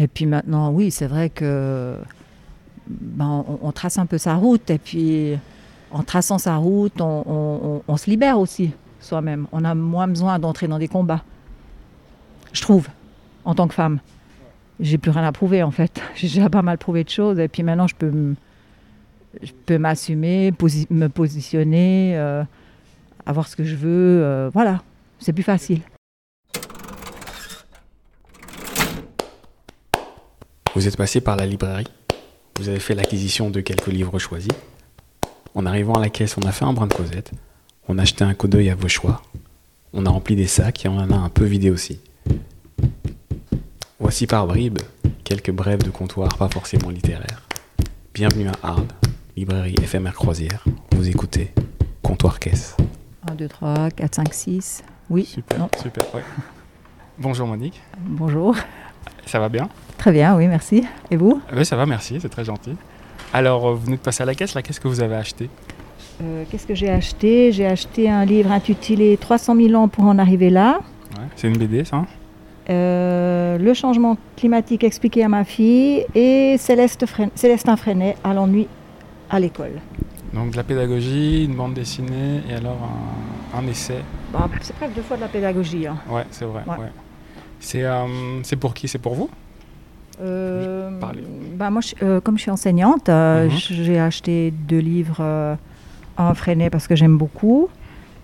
[0.00, 1.94] Et puis maintenant, oui, c'est vrai que
[2.88, 4.70] ben, on, trace un peu sa route.
[4.70, 5.36] Et puis,
[5.90, 8.70] en traçant sa route, on, se libère aussi
[9.00, 9.46] soi-même.
[9.52, 11.22] On a moins besoin d'entrer dans des combats.
[12.54, 12.88] Je trouve,
[13.44, 14.00] en tant que femme.
[14.80, 16.00] J'ai plus rien à prouver en fait.
[16.14, 17.38] J'ai déjà pas mal prouvé de choses.
[17.38, 18.34] Et puis maintenant, je peux
[19.42, 20.50] je peux m'assumer,
[20.88, 22.42] me positionner, euh,
[23.26, 24.22] avoir ce que je veux.
[24.22, 24.82] euh, voilà,
[25.18, 25.82] c'est plus facile.
[30.76, 31.88] Vous êtes passé par la librairie.
[32.56, 34.52] Vous avez fait l'acquisition de quelques livres choisis.
[35.56, 37.32] En arrivant à la caisse, on a fait un brin de causette.
[37.88, 39.20] On a jeté un coup d'œil à vos choix.
[39.92, 41.98] On a rempli des sacs et on en a un peu vidé aussi.
[43.98, 44.78] Voici par bribes
[45.24, 47.48] quelques brèves de comptoir pas forcément littéraires.
[48.14, 48.86] Bienvenue à Arles,
[49.36, 50.64] librairie éphémère croisière.
[50.92, 51.52] Vous écoutez
[52.02, 52.76] Comptoir Caisse.
[53.28, 54.84] 1, 2, 3, 4, 5, 6.
[55.10, 56.22] Oui, non, super, ouais.
[57.18, 58.54] Bonjour Monique, bonjour.
[59.26, 59.68] Ça va bien
[59.98, 60.84] Très bien, oui, merci.
[61.10, 62.74] Et vous Oui, ça va, merci, c'est très gentil.
[63.32, 65.48] Alors, euh, vous venez de passer à la caisse, là, qu'est-ce que vous avez acheté
[66.22, 67.52] Euh, Qu'est-ce que j'ai acheté?
[67.52, 70.80] J'ai acheté un livre intitulé 300 000 ans pour en arriver là.
[71.18, 72.06] Ouais, C'est une BD, ça hein?
[72.68, 77.04] Euh, le changement climatique expliqué à ma fille et Céleste
[77.34, 78.68] Célestin Freinet à l'ennui
[79.28, 79.80] à l'école.
[80.32, 82.78] Donc de la pédagogie, une bande dessinée et alors
[83.54, 84.02] un, un essai.
[84.32, 85.86] Bon, c'est presque deux fois de la pédagogie.
[85.88, 85.96] hein.
[86.08, 86.62] Ouais, c'est vrai.
[86.66, 86.76] Ouais.
[86.76, 86.92] ouais.
[87.60, 88.88] C'est euh, c'est pour qui?
[88.88, 89.30] C'est pour vous?
[90.20, 90.90] Euh,
[91.56, 93.56] bah, moi, je- euh, comme je suis enseignante, euh, Mhm.
[93.58, 95.54] j'ai acheté deux livres euh,
[96.18, 97.68] en Freinet parce que j'aime beaucoup.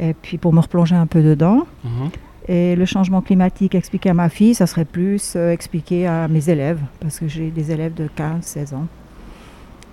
[0.00, 1.66] Et puis pour me replonger un peu dedans.
[1.84, 2.10] Mhm.
[2.50, 6.48] Et le changement climatique expliqué à ma fille, ça serait plus euh, expliqué à mes
[6.48, 8.86] élèves, parce que j'ai des élèves de 15, 16 ans.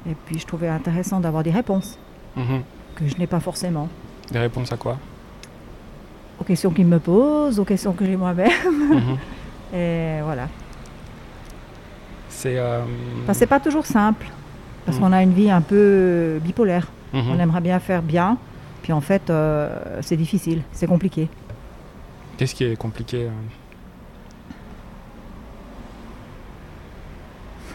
[0.10, 1.98] Et puis je trouvais intéressant d'avoir des réponses
[2.38, 2.62] Mhm.
[2.96, 3.90] que je n'ai pas forcément.
[4.32, 4.98] Des réponses à quoi?
[6.40, 8.50] Aux questions qu'ils me posent, aux questions que j'ai moi-même.
[8.92, 9.18] Mhm.
[9.78, 10.48] Et voilà.
[12.30, 12.58] C'est.
[12.58, 12.82] euh,
[13.24, 14.26] Enfin, c'est pas toujours simple,
[14.86, 15.04] parce Mhm.
[15.04, 16.88] qu'on a une vie un peu bipolaire.
[17.14, 17.30] mhm.
[17.32, 18.38] On aimerait bien faire bien,
[18.84, 21.30] puis en fait, euh, c'est difficile, c'est compliqué.
[22.38, 23.30] Qu'est-ce qui est compliqué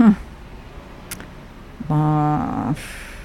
[0.00, 0.10] euh
[1.88, 3.16] Ben, pff,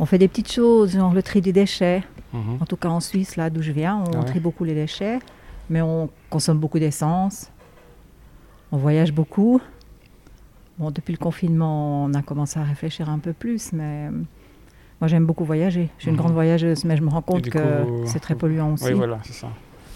[0.00, 2.02] on fait des petites choses, genre le tri des déchets.
[2.34, 2.58] Mhm.
[2.60, 4.24] En tout cas en Suisse, là d'où je viens, on ouais.
[4.26, 5.18] trie beaucoup les déchets,
[5.70, 7.50] mais on consomme beaucoup d'essence,
[8.72, 9.60] on voyage beaucoup.
[10.78, 14.10] Bon, depuis le confinement, on a commencé à réfléchir un peu plus, mais euh,
[15.00, 15.88] moi j'aime beaucoup voyager.
[15.98, 16.20] Je suis une Mhm.
[16.22, 18.84] grande voyageuse, mais je me rends compte que c'est très polluant aussi.
[18.86, 19.48] Oui, voilà, c'est ça.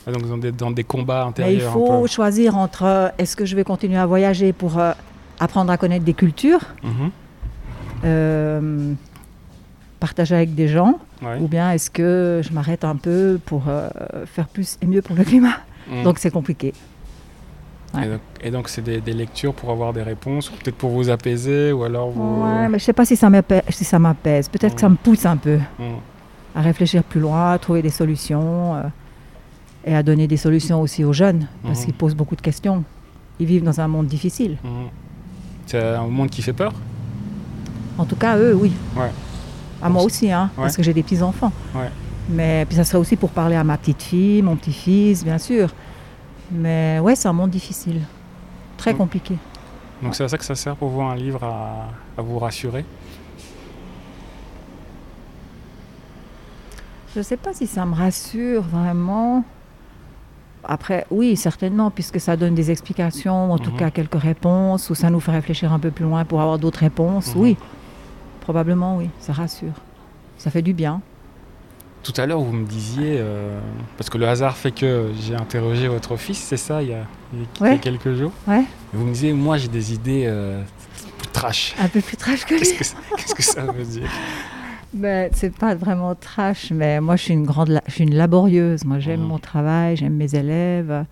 [0.07, 1.61] Ah, donc dans des, dans des combats mais intérieurs.
[1.63, 4.93] il un faut choisir entre euh, est-ce que je vais continuer à voyager pour euh,
[5.41, 7.11] apprendre à connaître des cultures, Mhm.
[8.05, 8.95] euh,
[9.99, 11.39] partager avec des gens, Ouais.
[11.41, 13.89] ou bien est-ce que je m'arrête un peu pour euh,
[14.27, 15.57] faire plus et mieux pour le climat.
[15.91, 16.05] Mhm.
[16.05, 16.73] Donc c'est compliqué.
[17.95, 18.19] ouais.
[18.43, 21.73] Et donc- c'est des, des lectures pour avoir des réponses, ou peut-être pour vous apaiser,
[21.73, 22.43] ou alors vous.
[22.45, 23.63] Ouais, mais je sais pas si ça m'apaise.
[23.71, 24.49] Si ça m'apaise.
[24.49, 25.97] Peut-être que ça me pousse un peu Mhm.
[26.55, 28.83] à réfléchir plus loin, à trouver des solutions euh,
[29.85, 32.85] et à donner des solutions aussi aux jeunes parce qu'ils posent beaucoup de questions.
[33.41, 34.57] Ils vivent dans un monde difficile.
[35.67, 36.73] C'est un monde qui fait peur?
[37.97, 38.73] En tout cas, eux, oui.
[38.97, 39.11] Ouais.
[39.81, 40.65] À moi aussi, hein, Ouais.
[40.65, 41.53] parce que j'ai des petits enfants.
[41.75, 41.91] Ouais.
[42.31, 45.39] Mais puis ça serait aussi pour parler à ma petite fille, mon petit fils, bien
[45.39, 45.71] sûr.
[46.51, 48.01] Mais ouais, c'est un monde difficile,
[48.77, 49.37] très compliqué.
[50.03, 52.85] Donc c'est à ça que ça sert pour vous un livre à, à vous rassurer?
[57.15, 59.43] Je ne sais pas si ça me rassure vraiment.
[60.65, 63.77] Après, oui, certainement, puisque ça donne des explications, en tout Mhm.
[63.79, 66.81] cas quelques réponses, ou ça nous fait réfléchir un peu plus loin pour avoir d'autres
[66.81, 67.35] réponses.
[67.35, 67.41] Mhm.
[67.41, 67.57] Oui,
[68.53, 69.75] probablement, oui, ça rassure.
[70.39, 71.03] Ça fait du bien.
[72.03, 73.61] Tout à l'heure, vous me disiez, euh,
[73.99, 77.05] parce que le hasard fait que j'ai interrogé votre fils, c'est ça, il y a,
[77.35, 77.79] il y a- il y a Ouais.
[77.79, 78.33] quelques jours.
[78.47, 78.61] Ouais.
[78.63, 80.63] Et vous me disiez, moi j'ai des idées euh,
[81.19, 81.75] plus trash.
[81.79, 82.61] Un peu plus trash que lui.
[82.63, 84.09] qu'est-ce que ça veut dire?
[84.95, 88.87] Ben, c'est pas vraiment trash, mais moi, je suis une grande, je suis une laborieuse.
[88.87, 89.27] Moi, j'aime Mhm.
[89.27, 91.05] mon travail, j'aime mes élèves.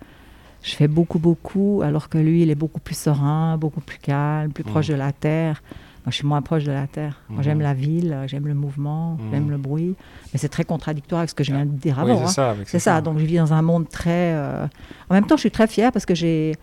[0.63, 4.51] Je fais beaucoup, beaucoup, alors que lui, il est beaucoup plus serein, beaucoup plus calme,
[4.51, 4.93] plus proche Mhm.
[4.95, 5.61] de la terre.
[6.07, 7.19] Moi, je suis moins proche de la terre.
[7.27, 7.43] Moi, Mhm.
[7.43, 9.29] j'aime la ville, j'aime le mouvement, Mhm.
[9.29, 9.93] j'aime le bruit.
[10.31, 12.27] Mais c'est très contradictoire avec ce que je viens de dire Oui, avant.
[12.27, 12.55] c'est hein.
[12.55, 12.55] ça.
[12.65, 13.01] C'est ça.
[13.01, 14.31] Donc, je vis dans un monde très.
[14.33, 14.65] euh,
[15.09, 16.55] En même temps, je suis très fière parce que j'ai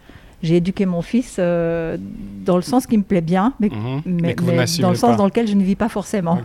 [0.43, 1.97] j'ai éduqué mon fils euh,
[2.47, 4.03] dans le sens qui me plaît bien, mais, Mhm.
[4.07, 5.17] mais- dans le sens pas.
[5.17, 6.39] dans lequel je ne vis pas forcément.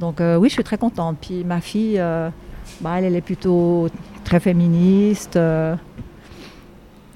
[0.00, 1.16] Donc euh, oui, je suis très contente.
[1.22, 1.96] Puis ma fille,
[2.82, 3.88] bah, elle, elle est plutôt
[4.24, 5.38] très féministe.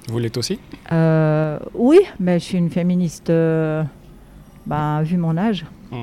[0.07, 0.59] Vous l'êtes aussi?
[0.91, 3.31] Oui, mais je suis une féministe,
[4.65, 5.65] bah, vu mon âge.
[5.91, 5.95] Mm.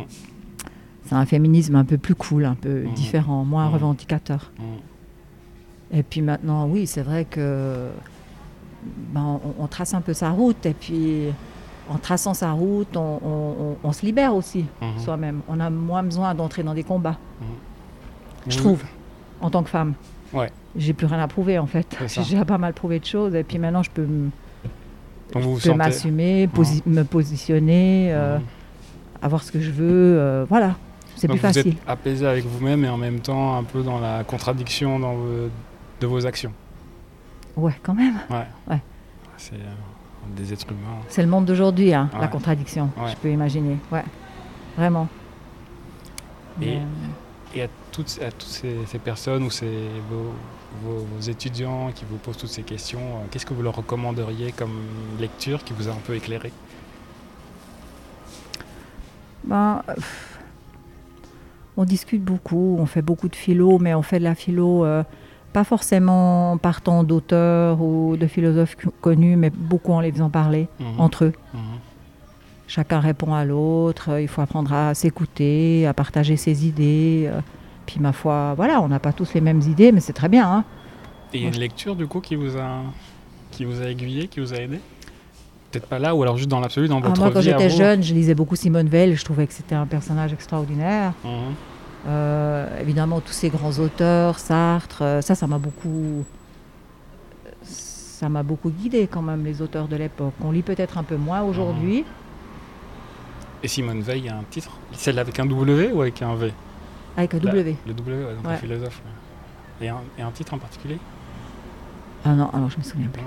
[1.06, 2.93] C'est un féminisme un peu plus cool, un peu Mm.
[2.94, 3.73] différent, moins Mm.
[3.73, 4.50] revendicateur.
[4.59, 5.99] Mhm.
[5.99, 7.88] Et puis maintenant, oui, c'est vrai que
[9.12, 11.26] ben, on, on trace un peu sa route et puis
[11.88, 14.99] en traçant sa route, on, on- on- on se libère aussi Mhm.
[14.99, 15.41] soi-même.
[15.49, 17.19] On a moins besoin d'entrer dans des combats,
[18.49, 18.82] je Vous- trouve,
[19.41, 19.94] en tant que femme.
[20.32, 20.50] Ouais.
[20.76, 21.97] J'ai plus rien à prouver en fait.
[22.08, 24.06] J'ai déjà pas mal prouvé de choses et puis maintenant je peux,
[25.32, 25.79] Donc vous je peux sentez.
[25.79, 28.44] m'assumer, posi- me positionner, euh, Mhm.
[29.23, 30.19] avoir ce que je veux.
[30.19, 30.76] euh, voilà,
[31.17, 31.69] c'est plus vous facile.
[31.73, 35.49] êtes apaisé avec vous-même et en même temps un peu dans la contradiction dans vos-
[36.00, 36.52] de vos actions.
[37.56, 38.14] Ouais, quand même.
[38.31, 38.46] Ouais.
[38.69, 38.81] Ouais.
[39.37, 41.00] C'est euh, des êtres humains.
[41.08, 42.20] C'est le monde d'aujourd'hui, hein, Ouais.
[42.20, 42.90] la contradiction.
[42.96, 43.11] Ouais.
[43.11, 43.76] Je peux imaginer.
[43.90, 44.05] Ouais,
[44.76, 45.08] vraiment.
[46.61, 46.82] Et- Mais,
[47.55, 49.67] Et à toutes, à toutes ces, ces personnes ou ces,
[50.11, 50.33] vos,
[50.83, 54.53] vos- vos étudiants qui vous posent toutes ces questions, euh, qu'est-ce que vous leur recommanderiez
[54.53, 54.73] comme
[55.21, 56.51] lecture qui vous a un peu éclairé?
[59.45, 59.83] Ben,
[61.77, 65.03] on discute beaucoup, on fait beaucoup de philo, mais on fait de la philo euh,
[65.53, 70.69] pas forcément partant d'auteurs ou de philosophes co- connus, mais beaucoup en les faisant parler
[70.81, 70.87] Mhm.
[71.01, 71.33] entre eux.
[71.53, 71.61] Mhm.
[72.75, 77.25] Chacun répond à l'autre, euh, il faut apprendre à s'écouter, à partager ses idées.
[77.31, 77.41] euh,
[77.85, 80.51] Puis ma foi, voilà, on n'a pas tous les mêmes idées, mais c'est très bien.
[80.51, 80.65] hein.
[81.35, 82.81] Et il y a une lecture du coup qui vous a,
[83.51, 84.81] qui vous a aiguillé, qui vous a aidé?
[85.71, 88.03] Peut-être pas là, ou alors juste dans l'absolu, dans Ah, votre moi, quand j'étais jeune,
[88.03, 91.13] je lisais beaucoup Simone Veil, je trouvais que c'était un personnage extraordinaire.
[91.25, 91.31] Mhm.
[92.07, 96.25] Euh, évidemment, tous ces grands auteurs, Sartre, ça, ça m'a beaucoup,
[97.63, 100.33] ça m'a beaucoup guidé quand même les auteurs de l'époque.
[100.43, 102.05] On lit peut-être un peu moins aujourd'hui.
[103.62, 104.73] Et Simone Veil, il y a un titre?
[104.93, 106.53] Celle avec un W ou avec un V?
[107.17, 107.76] Avec un La- W.
[107.87, 108.53] Le W, ouais, donc Ouais.
[108.53, 109.00] le philosophe.
[109.81, 109.87] ouais.
[109.87, 110.99] Et un, et un titre en particulier?
[112.25, 113.23] Ah non, alors je me souviens plus.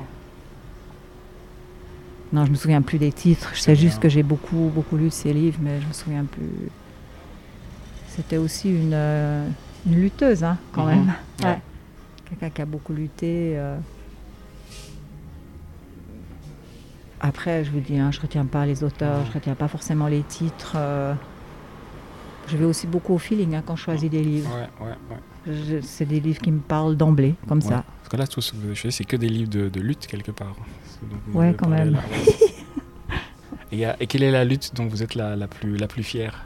[2.33, 3.51] Non je me souviens plus des titres.
[3.53, 4.01] Je sais juste bien.
[4.01, 6.49] que j'ai beaucoup, beaucoup lu de ses livres, mais je me souviens plus.
[8.09, 9.47] C'était aussi une, euh,
[9.85, 10.89] une lutteuse, hein, quand Mhm.
[10.89, 11.13] même.
[11.41, 11.45] Ouais.
[11.47, 11.59] Ouais.
[12.29, 13.53] Quelqu'un qui a beaucoup lutté.
[13.57, 13.77] euh.
[17.25, 20.21] Après, je vous dis, hein, je retiens pas les auteurs, je retiens pas forcément les
[20.21, 20.73] titres.
[20.75, 21.15] euh.
[22.47, 24.51] Je vais aussi beaucoup au feeling hein, quand je choisis des livres.
[24.55, 25.51] Ouais, ouais, ouais.
[25.51, 27.83] Je- C'est des livres qui me parlent d'emblée, comme ça.
[27.97, 29.79] Parce que là, tout ce que vous avez choisi, c'est que des livres de, de
[29.79, 30.55] lutte quelque part.
[31.33, 31.97] Ouais, quand même.
[33.71, 36.45] et, quelle est la lutte dont vous êtes la, la, plus, la plus fière?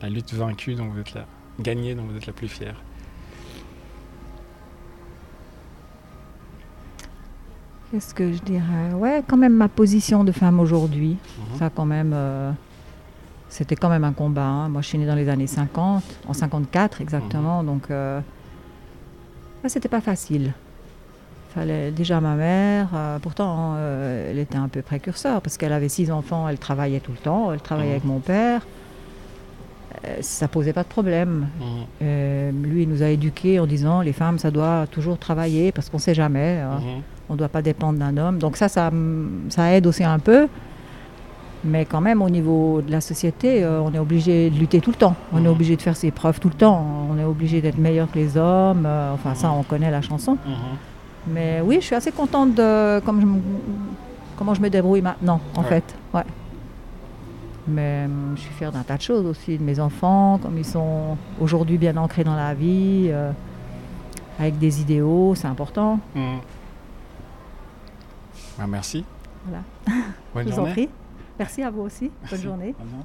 [0.00, 1.26] La lutte vaincue dont vous êtes la
[1.58, 2.76] gagnée dont vous êtes la plus fière?
[7.90, 8.92] Qu'est-ce que je dirais?
[8.94, 11.16] Ouais, quand même ma position de femme aujourd'hui.
[11.38, 11.58] Mhm.
[11.58, 12.52] Ça, quand même, euh,
[13.48, 14.44] c'était quand même un combat.
[14.46, 14.68] hein.
[14.68, 17.64] Moi, je suis née dans les années 50, en 54 exactement.
[17.64, 18.20] Donc, euh,
[19.66, 20.52] c'était pas facile.
[21.52, 22.90] Fallait déjà ma mère.
[22.94, 26.48] euh, pourtant, elle était un peu précurseur parce qu'elle avait six enfants.
[26.48, 27.50] Elle travaillait tout le temps.
[27.52, 27.96] Elle travaillait Mhm.
[27.96, 28.64] avec mon père.
[30.20, 31.48] Ça posait pas de problème.
[32.00, 32.62] Mhm.
[32.62, 35.98] Lui, il nous a éduqués en disant les femmes, ça doit toujours travailler parce qu'on
[35.98, 36.60] sait jamais.
[36.60, 36.80] hein.
[37.30, 37.32] Mhm.
[37.32, 38.38] On ne doit pas dépendre d'un homme.
[38.38, 38.90] Donc ça, ça,
[39.48, 40.48] ça aide aussi un peu.
[41.62, 44.90] Mais quand même, au niveau de la société, euh, on est obligé de lutter tout
[44.90, 45.14] le temps.
[45.32, 45.46] On Mhm.
[45.46, 46.82] est obligé de faire ses preuves tout le temps.
[47.10, 48.84] On est obligé d'être meilleur que les hommes.
[48.86, 50.32] Euh, enfin, ça, on connaît la chanson.
[50.44, 50.52] Mhm.
[51.34, 53.40] Mais oui, je suis assez contente de comme je me-
[54.38, 55.68] comment je me débrouille maintenant, en Ouais.
[55.68, 55.94] fait.
[56.14, 56.24] Ouais.
[57.68, 60.64] Mais hum, je suis fière d'un tas de choses aussi, de mes enfants, comme ils
[60.64, 63.30] sont aujourd'hui bien ancrés dans la vie, euh,
[64.38, 65.98] avec des idéaux, c'est important.
[68.60, 69.04] Bah, merci.
[69.46, 69.62] Voilà.
[70.34, 70.72] Bonne je vous en journée.
[70.72, 70.88] prie.
[71.38, 72.08] Merci à vous aussi.
[72.08, 72.42] Bonne Merci.
[72.44, 72.74] journée.
[72.78, 73.04] Bonne journée.